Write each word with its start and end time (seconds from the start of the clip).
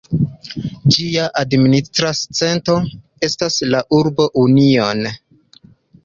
Ĝia 0.93 1.25
administra 1.41 2.13
centro 2.39 2.77
estas 3.27 3.57
la 3.75 3.81
urbo 3.99 4.25
Union. 4.45 5.05